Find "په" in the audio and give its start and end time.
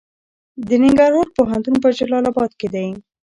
1.83-1.89